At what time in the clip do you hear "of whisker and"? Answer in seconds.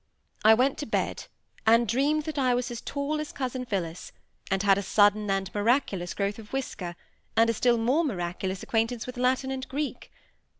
6.39-7.51